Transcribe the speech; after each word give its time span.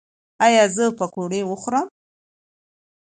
ایا 0.45 0.63
زه 0.75 0.83
پکوړې 0.97 1.41
وخورم؟ 1.45 1.87